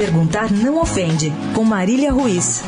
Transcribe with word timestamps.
Perguntar 0.00 0.50
não 0.50 0.80
ofende, 0.80 1.30
com 1.54 1.62
Marília 1.62 2.10
Ruiz. 2.10 2.62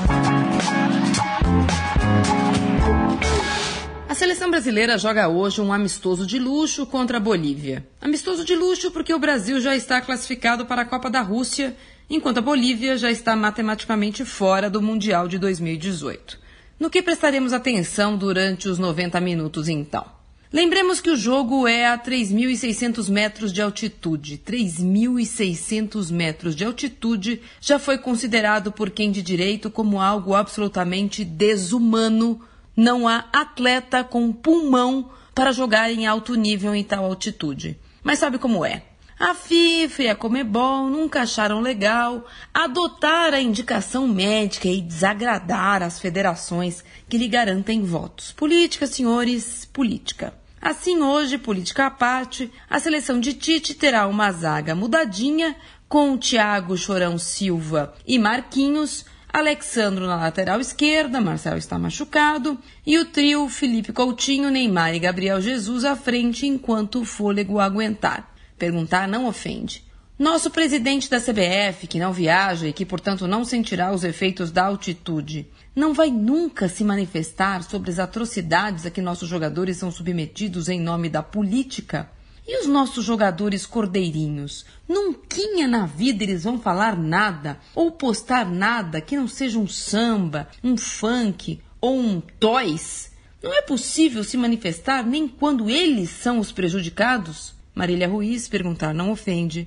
A 4.06 4.14
seleção 4.14 4.50
brasileira 4.50 4.98
joga 4.98 5.26
hoje 5.28 5.58
um 5.58 5.72
amistoso 5.72 6.26
de 6.26 6.38
luxo 6.38 6.84
contra 6.84 7.16
a 7.16 7.20
Bolívia. 7.20 7.88
Amistoso 8.02 8.44
de 8.44 8.54
luxo 8.54 8.90
porque 8.90 9.14
o 9.14 9.18
Brasil 9.18 9.62
já 9.62 9.74
está 9.74 9.98
classificado 10.02 10.66
para 10.66 10.82
a 10.82 10.84
Copa 10.84 11.08
da 11.08 11.22
Rússia, 11.22 11.74
enquanto 12.10 12.36
a 12.36 12.42
Bolívia 12.42 12.98
já 12.98 13.10
está 13.10 13.34
matematicamente 13.34 14.26
fora 14.26 14.68
do 14.68 14.82
Mundial 14.82 15.26
de 15.26 15.38
2018. 15.38 16.38
No 16.78 16.90
que 16.90 17.00
prestaremos 17.00 17.54
atenção 17.54 18.14
durante 18.14 18.68
os 18.68 18.78
90 18.78 19.18
minutos 19.22 19.70
então? 19.70 20.04
Lembremos 20.52 21.00
que 21.00 21.08
o 21.08 21.16
jogo 21.16 21.66
é 21.66 21.86
a 21.86 21.96
3.600 21.96 23.08
metros 23.08 23.54
de 23.54 23.62
altitude. 23.62 24.36
3.600 24.36 26.10
metros 26.10 26.54
de 26.54 26.62
altitude 26.62 27.40
já 27.58 27.78
foi 27.78 27.96
considerado 27.96 28.70
por 28.70 28.90
quem 28.90 29.10
de 29.10 29.22
direito 29.22 29.70
como 29.70 29.98
algo 29.98 30.34
absolutamente 30.34 31.24
desumano. 31.24 32.38
Não 32.76 33.08
há 33.08 33.24
atleta 33.32 34.04
com 34.04 34.30
pulmão 34.30 35.10
para 35.34 35.52
jogar 35.52 35.90
em 35.90 36.06
alto 36.06 36.34
nível 36.34 36.74
em 36.74 36.84
tal 36.84 37.06
altitude. 37.06 37.78
Mas 38.04 38.18
sabe 38.18 38.36
como 38.36 38.62
é? 38.62 38.82
A 39.18 39.34
FIFA 39.34 40.02
e 40.02 40.08
a 40.08 40.14
Comebol 40.14 40.90
nunca 40.90 41.22
acharam 41.22 41.60
legal 41.60 42.26
adotar 42.52 43.32
a 43.32 43.40
indicação 43.40 44.06
médica 44.06 44.68
e 44.68 44.82
desagradar 44.82 45.82
as 45.82 45.98
federações 45.98 46.84
que 47.08 47.16
lhe 47.16 47.28
garantem 47.28 47.82
votos. 47.82 48.32
Política, 48.32 48.86
senhores, 48.86 49.64
política. 49.64 50.41
Assim, 50.62 51.02
hoje, 51.02 51.38
política 51.38 51.86
à 51.86 51.90
parte, 51.90 52.48
a 52.70 52.78
seleção 52.78 53.18
de 53.18 53.34
Tite 53.34 53.74
terá 53.74 54.06
uma 54.06 54.30
zaga 54.30 54.76
mudadinha 54.76 55.56
com 55.88 56.16
Thiago 56.16 56.76
Chorão 56.76 57.18
Silva 57.18 57.92
e 58.06 58.16
Marquinhos, 58.16 59.04
Alexandro 59.32 60.06
na 60.06 60.14
lateral 60.14 60.60
esquerda, 60.60 61.20
Marcelo 61.20 61.58
está 61.58 61.76
machucado, 61.80 62.56
e 62.86 62.96
o 62.96 63.04
trio 63.04 63.48
Felipe 63.48 63.92
Coutinho, 63.92 64.52
Neymar 64.52 64.94
e 64.94 65.00
Gabriel 65.00 65.40
Jesus 65.40 65.84
à 65.84 65.96
frente 65.96 66.46
enquanto 66.46 67.00
o 67.00 67.04
fôlego 67.04 67.58
aguentar. 67.58 68.32
Perguntar 68.56 69.08
não 69.08 69.26
ofende. 69.26 69.84
Nosso 70.22 70.52
presidente 70.52 71.10
da 71.10 71.20
CBF, 71.20 71.88
que 71.88 71.98
não 71.98 72.12
viaja 72.12 72.68
e 72.68 72.72
que, 72.72 72.86
portanto, 72.86 73.26
não 73.26 73.44
sentirá 73.44 73.92
os 73.92 74.04
efeitos 74.04 74.52
da 74.52 74.66
altitude, 74.66 75.48
não 75.74 75.92
vai 75.92 76.12
nunca 76.12 76.68
se 76.68 76.84
manifestar 76.84 77.64
sobre 77.64 77.90
as 77.90 77.98
atrocidades 77.98 78.86
a 78.86 78.90
que 78.92 79.02
nossos 79.02 79.28
jogadores 79.28 79.78
são 79.78 79.90
submetidos 79.90 80.68
em 80.68 80.80
nome 80.80 81.08
da 81.08 81.24
política? 81.24 82.08
E 82.46 82.60
os 82.60 82.68
nossos 82.68 83.04
jogadores 83.04 83.66
cordeirinhos? 83.66 84.64
Nunca 84.88 85.32
na 85.68 85.86
vida 85.86 86.22
eles 86.22 86.44
vão 86.44 86.56
falar 86.60 86.96
nada 86.96 87.58
ou 87.74 87.90
postar 87.90 88.48
nada 88.48 89.00
que 89.00 89.16
não 89.16 89.26
seja 89.26 89.58
um 89.58 89.66
samba, 89.66 90.46
um 90.62 90.76
funk 90.76 91.60
ou 91.80 91.98
um 91.98 92.20
toys? 92.20 93.10
Não 93.42 93.52
é 93.52 93.62
possível 93.62 94.22
se 94.22 94.36
manifestar 94.36 95.04
nem 95.04 95.26
quando 95.26 95.68
eles 95.68 96.10
são 96.10 96.38
os 96.38 96.52
prejudicados? 96.52 97.54
Marília 97.74 98.06
Ruiz 98.06 98.46
perguntar 98.46 98.94
não 98.94 99.10
ofende 99.10 99.66